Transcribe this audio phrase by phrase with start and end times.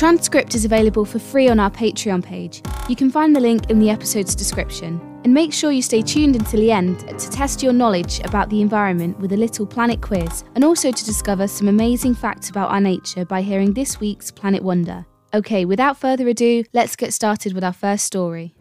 [0.00, 2.62] transcript is available for free on our Patreon page.
[2.88, 4.98] You can find the link in the episode's description.
[5.24, 8.62] And make sure you stay tuned until the end to test your knowledge about the
[8.62, 12.80] environment with a little planet quiz, and also to discover some amazing facts about our
[12.80, 15.04] nature by hearing this week's Planet Wonder.
[15.34, 18.54] Okay, without further ado, let's get started with our first story.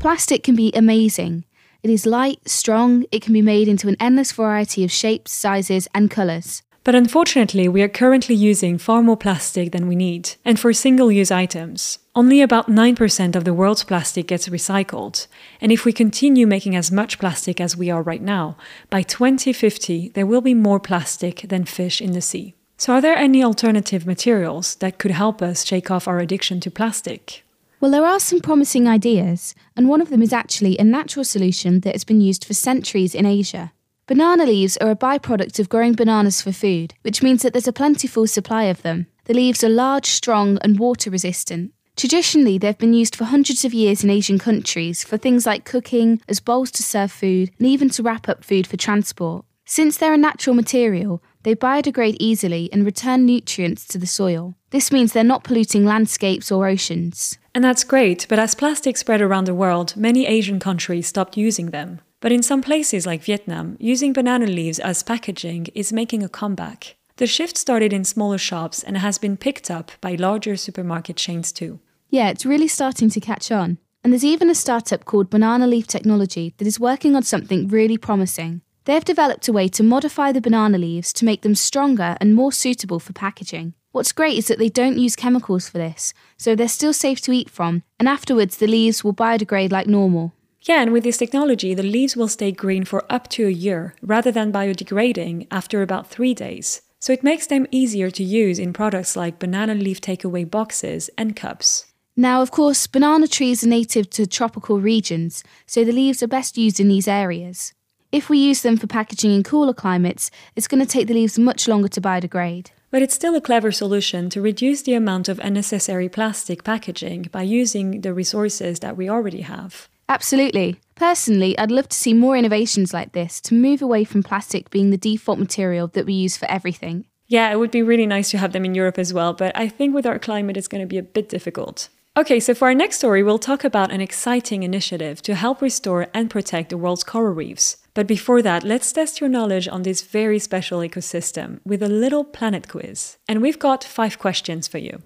[0.00, 1.44] Plastic can be amazing.
[1.84, 5.86] It is light, strong, it can be made into an endless variety of shapes, sizes,
[5.94, 6.64] and colours.
[6.88, 11.12] But unfortunately, we are currently using far more plastic than we need, and for single
[11.12, 11.98] use items.
[12.14, 15.26] Only about 9% of the world's plastic gets recycled,
[15.60, 18.56] and if we continue making as much plastic as we are right now,
[18.88, 22.54] by 2050 there will be more plastic than fish in the sea.
[22.78, 26.70] So, are there any alternative materials that could help us shake off our addiction to
[26.70, 27.44] plastic?
[27.80, 31.80] Well, there are some promising ideas, and one of them is actually a natural solution
[31.80, 33.72] that has been used for centuries in Asia.
[34.08, 37.74] Banana leaves are a byproduct of growing bananas for food, which means that there's a
[37.74, 39.06] plentiful supply of them.
[39.26, 41.74] The leaves are large, strong, and water resistant.
[41.94, 46.22] Traditionally, they've been used for hundreds of years in Asian countries for things like cooking,
[46.26, 49.44] as bowls to serve food, and even to wrap up food for transport.
[49.66, 54.54] Since they're a natural material, they biodegrade easily and return nutrients to the soil.
[54.70, 57.36] This means they're not polluting landscapes or oceans.
[57.54, 61.72] And that's great, but as plastic spread around the world, many Asian countries stopped using
[61.72, 62.00] them.
[62.20, 66.96] But in some places like Vietnam, using banana leaves as packaging is making a comeback.
[67.16, 71.52] The shift started in smaller shops and has been picked up by larger supermarket chains
[71.52, 71.80] too.
[72.10, 73.78] Yeah, it's really starting to catch on.
[74.02, 77.98] And there's even a startup called Banana Leaf Technology that is working on something really
[77.98, 78.62] promising.
[78.84, 82.52] They've developed a way to modify the banana leaves to make them stronger and more
[82.52, 83.74] suitable for packaging.
[83.92, 87.32] What's great is that they don't use chemicals for this, so they're still safe to
[87.32, 90.32] eat from, and afterwards the leaves will biodegrade like normal.
[90.68, 93.94] Yeah, and with this technology, the leaves will stay green for up to a year,
[94.02, 96.82] rather than biodegrading after about three days.
[97.00, 101.34] So it makes them easier to use in products like banana leaf takeaway boxes and
[101.34, 101.86] cups.
[102.16, 106.58] Now, of course, banana trees are native to tropical regions, so the leaves are best
[106.58, 107.72] used in these areas.
[108.12, 111.38] If we use them for packaging in cooler climates, it's going to take the leaves
[111.38, 112.72] much longer to biodegrade.
[112.90, 117.42] But it's still a clever solution to reduce the amount of unnecessary plastic packaging by
[117.42, 119.88] using the resources that we already have.
[120.08, 120.80] Absolutely.
[120.94, 124.90] Personally, I'd love to see more innovations like this to move away from plastic being
[124.90, 127.06] the default material that we use for everything.
[127.28, 129.68] Yeah, it would be really nice to have them in Europe as well, but I
[129.68, 131.90] think with our climate it's going to be a bit difficult.
[132.16, 136.08] Okay, so for our next story, we'll talk about an exciting initiative to help restore
[136.12, 137.76] and protect the world's coral reefs.
[137.94, 142.24] But before that, let's test your knowledge on this very special ecosystem with a little
[142.24, 143.18] planet quiz.
[143.28, 145.00] And we've got five questions for you.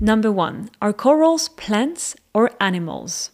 [0.00, 3.31] Number one Are corals plants or animals?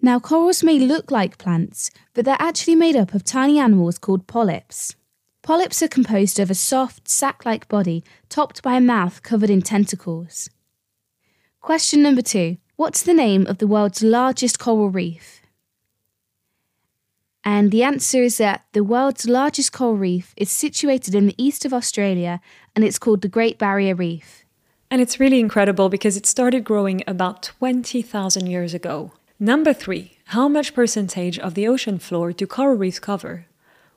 [0.00, 4.26] Now, corals may look like plants, but they're actually made up of tiny animals called
[4.26, 4.94] polyps.
[5.42, 9.62] Polyps are composed of a soft, sac like body topped by a mouth covered in
[9.62, 10.50] tentacles.
[11.60, 15.40] Question number two What's the name of the world's largest coral reef?
[17.44, 21.64] And the answer is that the world's largest coral reef is situated in the east
[21.64, 22.40] of Australia
[22.76, 24.44] and it's called the Great Barrier Reef.
[24.90, 29.12] And it's really incredible because it started growing about 20,000 years ago.
[29.40, 33.46] Number three, how much percentage of the ocean floor do coral reefs cover?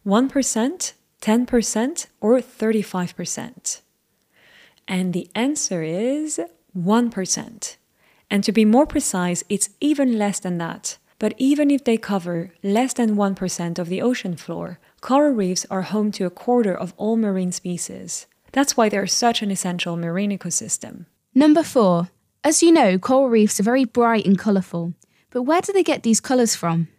[0.06, 3.82] 1%, 10%, or 35%?
[4.88, 6.40] And the answer is
[6.78, 7.76] 1%.
[8.30, 11.00] And to be more precise, it's even less than that.
[11.18, 15.82] But even if they cover less than 1% of the ocean floor, coral reefs are
[15.82, 18.28] home to a quarter of all marine species.
[18.52, 21.06] That's why they're such an essential marine ecosystem.
[21.34, 22.10] Number four.
[22.44, 24.94] As you know, coral reefs are very bright and colourful.
[25.32, 26.90] But where do they get these colours from?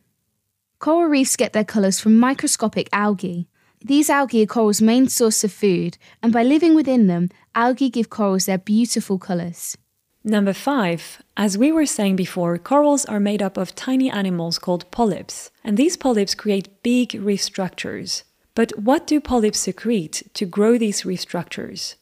[0.79, 3.47] Coral reefs get their colours from microscopic algae.
[3.85, 8.11] These algae are corals' main source of food, and by living within them, algae give
[8.11, 9.77] corals their beautiful colours.
[10.25, 14.91] Number five, as we were saying before, corals are made up of tiny animals called
[14.91, 18.23] polyps, and these polyps create big reef structures.
[18.55, 21.97] But what do polyps secrete to grow these reef structures?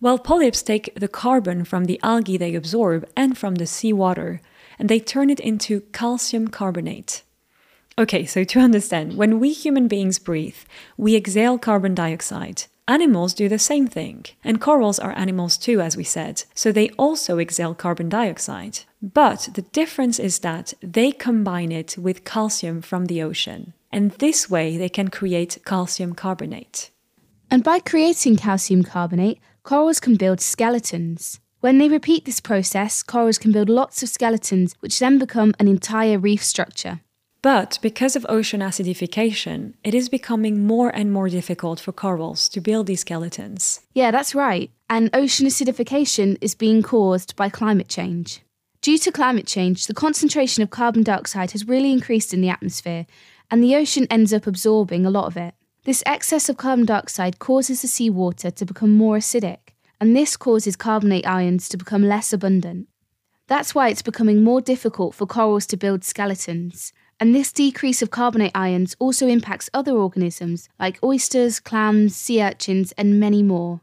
[0.00, 4.40] Well, polyps take the carbon from the algae they absorb and from the seawater,
[4.78, 7.22] and they turn it into calcium carbonate.
[7.98, 10.58] Okay, so to understand, when we human beings breathe,
[10.98, 12.64] we exhale carbon dioxide.
[12.88, 16.90] Animals do the same thing, and corals are animals too, as we said, so they
[16.90, 18.80] also exhale carbon dioxide.
[19.02, 24.48] But the difference is that they combine it with calcium from the ocean, and this
[24.48, 26.90] way they can create calcium carbonate.
[27.50, 31.40] And by creating calcium carbonate, corals can build skeletons.
[31.60, 35.68] When they repeat this process, corals can build lots of skeletons, which then become an
[35.68, 37.00] entire reef structure.
[37.40, 42.60] But because of ocean acidification, it is becoming more and more difficult for corals to
[42.60, 43.80] build these skeletons.
[43.94, 44.70] Yeah, that's right.
[44.90, 48.42] And ocean acidification is being caused by climate change.
[48.82, 53.06] Due to climate change, the concentration of carbon dioxide has really increased in the atmosphere,
[53.50, 55.54] and the ocean ends up absorbing a lot of it.
[55.84, 59.65] This excess of carbon dioxide causes the seawater to become more acidic,
[60.00, 62.88] and this causes carbonate ions to become less abundant.
[63.46, 68.10] That's why it's becoming more difficult for corals to build skeletons, and this decrease of
[68.10, 73.80] carbonate ions also impacts other organisms like oysters, clams, sea urchins, and many more.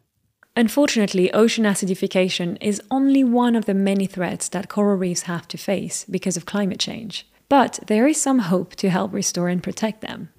[0.55, 5.57] Unfortunately, ocean acidification is only one of the many threats that coral reefs have to
[5.57, 7.27] face because of climate change.
[7.49, 10.29] But there is some hope to help restore and protect them.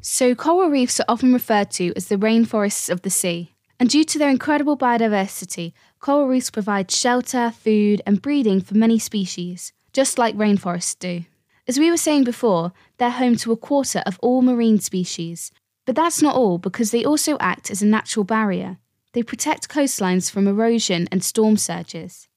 [0.00, 3.52] So, coral reefs are often referred to as the rainforests of the sea.
[3.80, 8.98] And due to their incredible biodiversity, coral reefs provide shelter, food, and breeding for many
[8.98, 11.24] species, just like rainforests do.
[11.66, 15.50] As we were saying before, they're home to a quarter of all marine species.
[15.86, 18.76] But that's not all, because they also act as a natural barrier.
[19.14, 22.28] They protect coastlines from erosion and storm surges.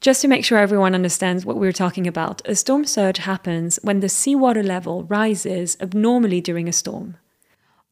[0.00, 3.98] Just to make sure everyone understands what we're talking about, a storm surge happens when
[3.98, 7.16] the seawater level rises abnormally during a storm.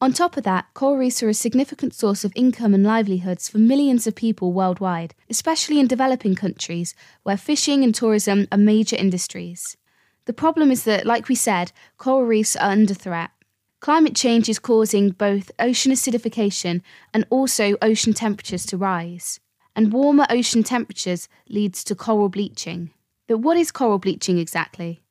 [0.03, 3.57] On top of that, coral reefs are a significant source of income and livelihoods for
[3.57, 9.77] millions of people worldwide, especially in developing countries where fishing and tourism are major industries.
[10.25, 13.31] The problem is that, like we said, coral reefs are under threat.
[13.79, 16.81] Climate change is causing both ocean acidification
[17.13, 19.39] and also ocean temperatures to rise.
[19.73, 22.91] And warmer ocean temperatures leads to coral bleaching.
[23.25, 25.02] But what is coral bleaching exactly?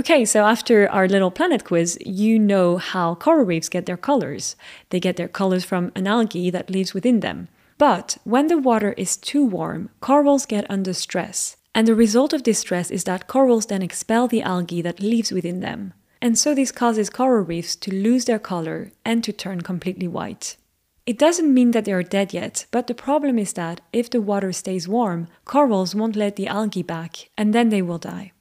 [0.00, 4.56] Okay, so after our little planet quiz, you know how coral reefs get their colors.
[4.88, 7.48] They get their colors from an algae that lives within them.
[7.76, 11.58] But when the water is too warm, corals get under stress.
[11.74, 15.32] And the result of this stress is that corals then expel the algae that lives
[15.32, 15.92] within them.
[16.22, 20.56] And so this causes coral reefs to lose their color and to turn completely white.
[21.04, 24.22] It doesn't mean that they are dead yet, but the problem is that if the
[24.22, 28.32] water stays warm, corals won't let the algae back, and then they will die.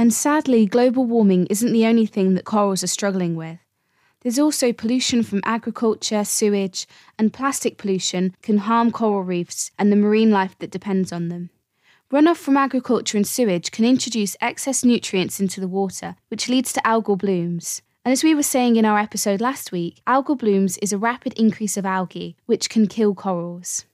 [0.00, 3.58] And sadly, global warming isn't the only thing that corals are struggling with.
[4.22, 6.86] There's also pollution from agriculture, sewage,
[7.18, 11.50] and plastic pollution can harm coral reefs and the marine life that depends on them.
[12.10, 16.80] Runoff from agriculture and sewage can introduce excess nutrients into the water, which leads to
[16.80, 17.82] algal blooms.
[18.02, 21.34] And as we were saying in our episode last week, algal blooms is a rapid
[21.34, 23.84] increase of algae, which can kill corals.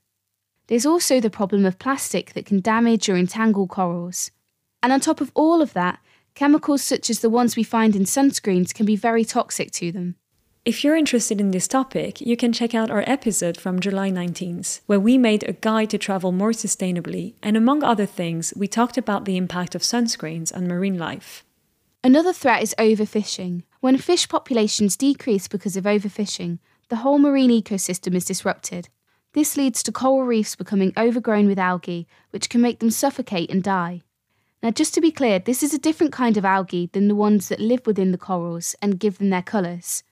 [0.68, 4.30] There's also the problem of plastic that can damage or entangle corals.
[4.86, 5.98] And on top of all of that,
[6.36, 10.14] chemicals such as the ones we find in sunscreens can be very toxic to them.
[10.64, 14.82] If you're interested in this topic, you can check out our episode from July 19th,
[14.86, 18.96] where we made a guide to travel more sustainably, and among other things, we talked
[18.96, 21.44] about the impact of sunscreens on marine life.
[22.04, 23.64] Another threat is overfishing.
[23.80, 26.60] When fish populations decrease because of overfishing,
[26.90, 28.88] the whole marine ecosystem is disrupted.
[29.32, 33.64] This leads to coral reefs becoming overgrown with algae, which can make them suffocate and
[33.64, 34.02] die.
[34.62, 37.48] Now, just to be clear, this is a different kind of algae than the ones
[37.48, 40.02] that live within the corals and give them their colours.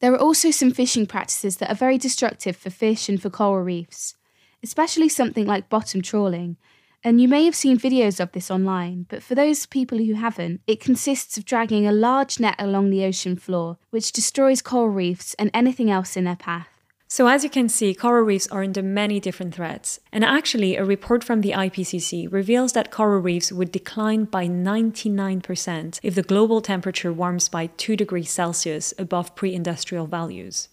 [0.00, 3.64] There are also some fishing practices that are very destructive for fish and for coral
[3.64, 4.14] reefs,
[4.62, 6.56] especially something like bottom trawling.
[7.02, 10.60] And you may have seen videos of this online, but for those people who haven't,
[10.66, 15.34] it consists of dragging a large net along the ocean floor, which destroys coral reefs
[15.34, 16.77] and anything else in their path.
[17.10, 19.98] So, as you can see, coral reefs are under many different threats.
[20.12, 26.00] And actually, a report from the IPCC reveals that coral reefs would decline by 99%
[26.02, 30.68] if the global temperature warms by 2 degrees Celsius above pre industrial values.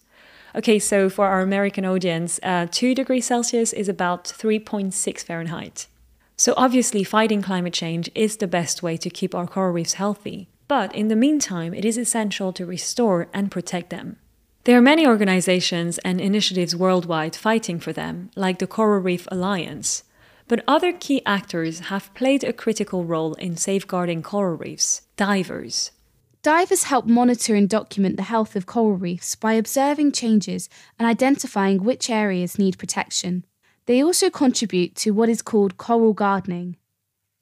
[0.54, 5.86] Okay, so for our American audience, uh, 2 degrees Celsius is about 3.6 Fahrenheit.
[6.36, 10.48] So, obviously, fighting climate change is the best way to keep our coral reefs healthy.
[10.68, 14.18] But in the meantime, it is essential to restore and protect them.
[14.66, 20.02] There are many organizations and initiatives worldwide fighting for them, like the Coral Reef Alliance.
[20.48, 25.92] But other key actors have played a critical role in safeguarding coral reefs divers.
[26.42, 30.68] Divers help monitor and document the health of coral reefs by observing changes
[30.98, 33.44] and identifying which areas need protection.
[33.84, 36.74] They also contribute to what is called coral gardening,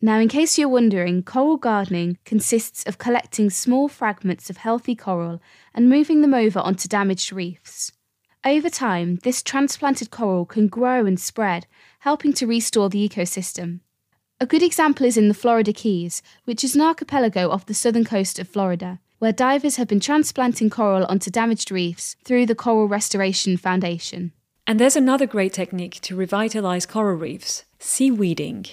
[0.05, 5.41] now, in case you're wondering, coral gardening consists of collecting small fragments of healthy coral
[5.75, 7.91] and moving them over onto damaged reefs.
[8.45, 11.67] Over time, this transplanted coral can grow and spread,
[12.01, 13.81] helping to restore the ecosystem.
[14.39, 18.05] A good example is in the Florida Keys, which is an archipelago off the southern
[18.05, 22.89] coast of Florida, where divers have been transplanting coral onto damaged reefs through the Coral
[22.89, 24.33] Restoration Foundation.
[24.67, 28.67] And there's another great technique to revitalize coral reefs seaweeding.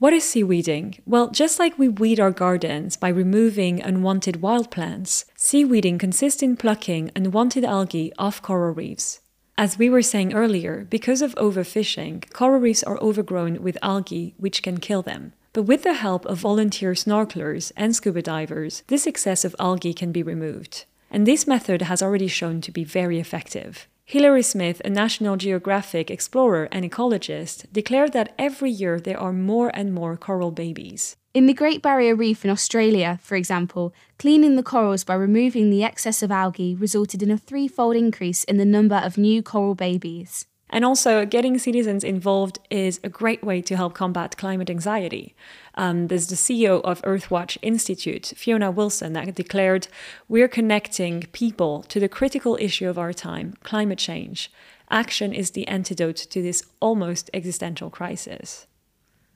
[0.00, 1.00] What is seaweeding?
[1.06, 6.56] Well, just like we weed our gardens by removing unwanted wild plants, seaweeding consists in
[6.56, 9.18] plucking unwanted algae off coral reefs.
[9.56, 14.62] As we were saying earlier, because of overfishing, coral reefs are overgrown with algae which
[14.62, 15.32] can kill them.
[15.52, 20.12] But with the help of volunteer snorkelers and scuba divers, this excess of algae can
[20.12, 20.84] be removed.
[21.10, 23.88] And this method has already shown to be very effective.
[24.10, 29.70] Hilary Smith, a National Geographic explorer and ecologist, declared that every year there are more
[29.74, 31.14] and more coral babies.
[31.34, 35.84] In the Great Barrier Reef in Australia, for example, cleaning the corals by removing the
[35.84, 40.46] excess of algae resulted in a threefold increase in the number of new coral babies.
[40.70, 45.34] And also, getting citizens involved is a great way to help combat climate anxiety.
[45.74, 49.88] Um, there's the CEO of Earthwatch Institute, Fiona Wilson, that declared
[50.28, 54.52] We're connecting people to the critical issue of our time climate change.
[54.90, 58.66] Action is the antidote to this almost existential crisis.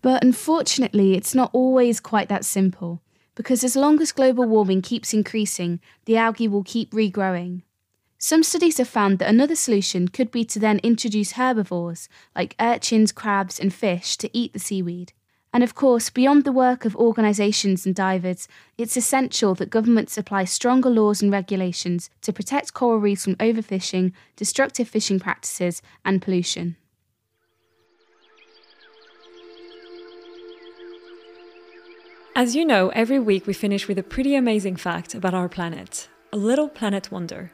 [0.02, 3.00] But unfortunately, it's not always quite that simple,
[3.34, 7.62] because as long as global warming keeps increasing, the algae will keep regrowing.
[8.24, 13.10] Some studies have found that another solution could be to then introduce herbivores, like urchins,
[13.10, 15.12] crabs, and fish, to eat the seaweed.
[15.52, 18.46] And of course, beyond the work of organisations and divers,
[18.78, 24.12] it's essential that governments apply stronger laws and regulations to protect coral reefs from overfishing,
[24.36, 26.76] destructive fishing practices, and pollution.
[32.36, 36.08] As you know, every week we finish with a pretty amazing fact about our planet
[36.32, 37.50] a little planet wonder.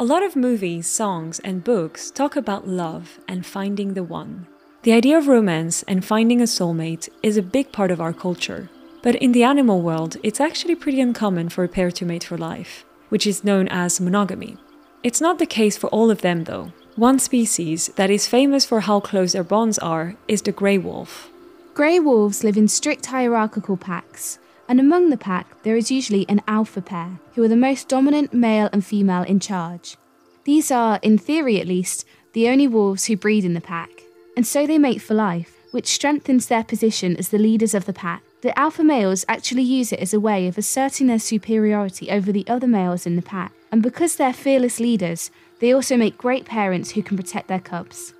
[0.00, 4.46] A lot of movies, songs, and books talk about love and finding the one.
[4.80, 8.70] The idea of romance and finding a soulmate is a big part of our culture.
[9.02, 12.38] But in the animal world, it's actually pretty uncommon for a pair to mate for
[12.38, 14.56] life, which is known as monogamy.
[15.02, 16.72] It's not the case for all of them, though.
[16.96, 21.28] One species that is famous for how close their bonds are is the grey wolf.
[21.74, 24.38] Grey wolves live in strict hierarchical packs,
[24.70, 28.32] and among the pack there is usually an alpha pair, who are the most dominant
[28.32, 29.96] male and female in charge.
[30.44, 33.90] These are, in theory at least, the only wolves who breed in the pack,
[34.36, 37.92] and so they mate for life, which strengthens their position as the leaders of the
[37.92, 38.22] pack.
[38.42, 42.46] The alpha males actually use it as a way of asserting their superiority over the
[42.46, 46.92] other males in the pack, and because they're fearless leaders, they also make great parents
[46.92, 48.14] who can protect their cubs.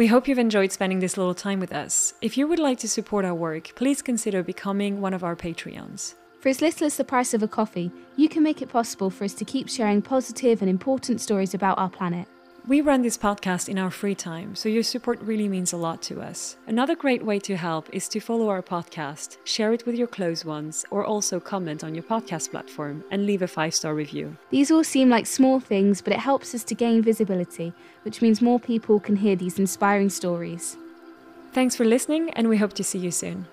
[0.00, 2.14] We hope you've enjoyed spending this little time with us.
[2.22, 6.14] If you would like to support our work, please consider becoming one of our Patreons.
[6.40, 9.24] For as little as the price of a coffee, you can make it possible for
[9.24, 12.26] us to keep sharing positive and important stories about our planet.
[12.70, 16.00] We run this podcast in our free time, so your support really means a lot
[16.02, 16.56] to us.
[16.68, 20.44] Another great way to help is to follow our podcast, share it with your close
[20.44, 24.36] ones, or also comment on your podcast platform and leave a five star review.
[24.50, 27.72] These all seem like small things, but it helps us to gain visibility,
[28.04, 30.76] which means more people can hear these inspiring stories.
[31.52, 33.48] Thanks for listening, and we hope to see you soon.